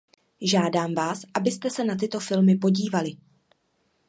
Žádám 0.41 0.93
vás, 0.95 1.21
abyste 1.33 1.69
se 1.69 1.83
na 1.85 1.95
tyto 1.95 2.19
filmy 2.19 2.55
podívali. 2.55 3.11